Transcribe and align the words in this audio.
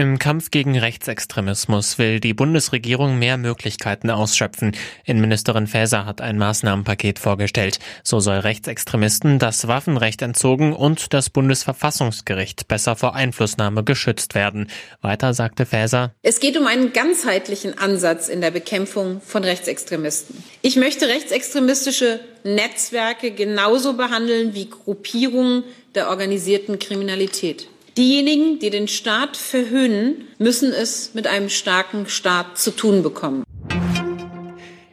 Im 0.00 0.18
Kampf 0.18 0.50
gegen 0.50 0.78
Rechtsextremismus 0.78 1.98
will 1.98 2.20
die 2.20 2.32
Bundesregierung 2.32 3.18
mehr 3.18 3.36
Möglichkeiten 3.36 4.08
ausschöpfen. 4.08 4.74
Innenministerin 5.04 5.66
Faeser 5.66 6.06
hat 6.06 6.22
ein 6.22 6.38
Maßnahmenpaket 6.38 7.18
vorgestellt. 7.18 7.80
So 8.02 8.18
soll 8.18 8.38
Rechtsextremisten 8.38 9.38
das 9.38 9.68
Waffenrecht 9.68 10.22
entzogen 10.22 10.72
und 10.72 11.12
das 11.12 11.28
Bundesverfassungsgericht 11.28 12.66
besser 12.66 12.96
vor 12.96 13.14
Einflussnahme 13.14 13.84
geschützt 13.84 14.34
werden. 14.34 14.68
Weiter 15.02 15.34
sagte 15.34 15.66
Faeser, 15.66 16.14
Es 16.22 16.40
geht 16.40 16.56
um 16.56 16.66
einen 16.66 16.94
ganzheitlichen 16.94 17.76
Ansatz 17.76 18.30
in 18.30 18.40
der 18.40 18.52
Bekämpfung 18.52 19.20
von 19.20 19.44
Rechtsextremisten. 19.44 20.42
Ich 20.62 20.76
möchte 20.76 21.08
rechtsextremistische 21.08 22.20
Netzwerke 22.42 23.32
genauso 23.32 23.98
behandeln 23.98 24.54
wie 24.54 24.70
Gruppierungen 24.70 25.62
der 25.94 26.08
organisierten 26.08 26.78
Kriminalität. 26.78 27.68
Diejenigen, 27.96 28.58
die 28.60 28.70
den 28.70 28.86
Staat 28.86 29.36
verhöhnen, 29.36 30.28
müssen 30.38 30.72
es 30.72 31.12
mit 31.14 31.26
einem 31.26 31.48
starken 31.48 32.08
Staat 32.08 32.56
zu 32.56 32.70
tun 32.70 33.02
bekommen. 33.02 33.42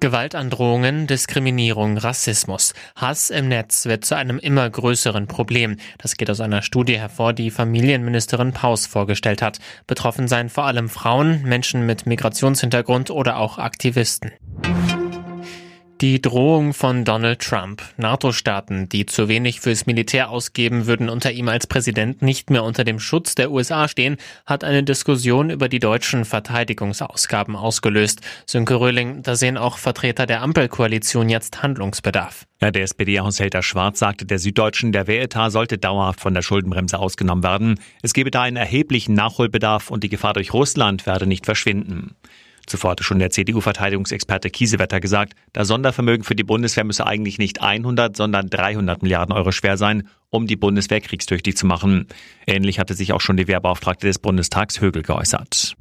Gewaltandrohungen, 0.00 1.06
Diskriminierung, 1.06 1.98
Rassismus. 1.98 2.72
Hass 2.96 3.28
im 3.28 3.48
Netz 3.48 3.84
wird 3.84 4.04
zu 4.04 4.16
einem 4.16 4.38
immer 4.38 4.68
größeren 4.68 5.26
Problem. 5.26 5.76
Das 5.98 6.16
geht 6.16 6.30
aus 6.30 6.40
einer 6.40 6.62
Studie 6.62 6.98
hervor, 6.98 7.34
die 7.34 7.50
Familienministerin 7.50 8.52
Paus 8.52 8.86
vorgestellt 8.86 9.42
hat. 9.42 9.58
Betroffen 9.86 10.26
seien 10.26 10.48
vor 10.48 10.64
allem 10.64 10.88
Frauen, 10.88 11.42
Menschen 11.42 11.84
mit 11.84 12.06
Migrationshintergrund 12.06 13.10
oder 13.10 13.36
auch 13.36 13.58
Aktivisten. 13.58 14.32
Die 16.00 16.22
Drohung 16.22 16.72
von 16.72 17.04
Donald 17.04 17.40
Trump. 17.40 17.82
NATO-Staaten, 17.98 18.88
die 18.88 19.04
zu 19.04 19.28
wenig 19.28 19.60
fürs 19.60 19.84
Militär 19.84 20.30
ausgeben, 20.30 20.86
würden 20.86 21.10
unter 21.10 21.30
ihm 21.30 21.46
als 21.50 21.66
Präsident 21.66 22.22
nicht 22.22 22.48
mehr 22.48 22.64
unter 22.64 22.84
dem 22.84 22.98
Schutz 22.98 23.34
der 23.34 23.50
USA 23.50 23.86
stehen, 23.86 24.16
hat 24.46 24.64
eine 24.64 24.82
Diskussion 24.82 25.50
über 25.50 25.68
die 25.68 25.78
deutschen 25.78 26.24
Verteidigungsausgaben 26.24 27.54
ausgelöst. 27.54 28.22
Sönke 28.46 28.80
Röhling, 28.80 29.22
da 29.22 29.36
sehen 29.36 29.58
auch 29.58 29.76
Vertreter 29.76 30.24
der 30.24 30.40
Ampelkoalition 30.40 31.28
jetzt 31.28 31.62
Handlungsbedarf. 31.62 32.46
Ja, 32.62 32.70
der 32.70 32.84
SPD-Haushälter 32.84 33.62
Schwarz 33.62 33.98
sagte 33.98 34.24
der 34.24 34.38
Süddeutschen, 34.38 34.92
der 34.92 35.06
Wehretat 35.06 35.52
sollte 35.52 35.76
dauerhaft 35.76 36.22
von 36.22 36.32
der 36.32 36.40
Schuldenbremse 36.40 36.98
ausgenommen 36.98 37.44
werden. 37.44 37.78
Es 38.00 38.14
gebe 38.14 38.30
da 38.30 38.40
einen 38.40 38.56
erheblichen 38.56 39.12
Nachholbedarf 39.12 39.90
und 39.90 40.02
die 40.02 40.08
Gefahr 40.08 40.32
durch 40.32 40.54
Russland 40.54 41.04
werde 41.04 41.26
nicht 41.26 41.44
verschwinden. 41.44 42.16
Zuvor 42.66 42.92
hatte 42.92 43.04
schon 43.04 43.18
der 43.18 43.30
CDU-Verteidigungsexperte 43.30 44.50
Kiesewetter 44.50 45.00
gesagt, 45.00 45.34
das 45.52 45.68
Sondervermögen 45.68 46.24
für 46.24 46.34
die 46.34 46.44
Bundeswehr 46.44 46.84
müsse 46.84 47.06
eigentlich 47.06 47.38
nicht 47.38 47.62
100, 47.62 48.16
sondern 48.16 48.48
300 48.48 49.02
Milliarden 49.02 49.34
Euro 49.34 49.52
schwer 49.52 49.76
sein, 49.76 50.08
um 50.30 50.46
die 50.46 50.56
Bundeswehr 50.56 51.00
kriegstüchtig 51.00 51.56
zu 51.56 51.66
machen. 51.66 52.06
Ähnlich 52.46 52.78
hatte 52.78 52.94
sich 52.94 53.12
auch 53.12 53.20
schon 53.20 53.36
die 53.36 53.48
Wehrbeauftragte 53.48 54.06
des 54.06 54.18
Bundestags 54.18 54.80
Högel 54.80 55.02
geäußert. 55.02 55.76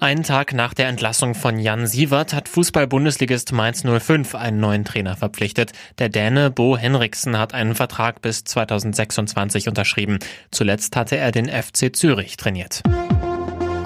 Einen 0.00 0.22
Tag 0.22 0.54
nach 0.54 0.72
der 0.72 0.88
Entlassung 0.88 1.34
von 1.34 1.58
Jan 1.58 1.86
Sievert 1.86 2.32
hat 2.32 2.48
Fußball-Bundesligist 2.48 3.52
Mainz 3.52 3.82
05 3.84 4.34
einen 4.34 4.58
neuen 4.58 4.86
Trainer 4.86 5.14
verpflichtet. 5.14 5.72
Der 5.98 6.08
Däne 6.08 6.50
Bo 6.50 6.78
Henriksen 6.78 7.38
hat 7.38 7.52
einen 7.52 7.74
Vertrag 7.74 8.22
bis 8.22 8.42
2026 8.44 9.68
unterschrieben. 9.68 10.18
Zuletzt 10.50 10.96
hatte 10.96 11.18
er 11.18 11.32
den 11.32 11.50
FC 11.50 11.94
Zürich 11.94 12.38
trainiert. 12.38 12.82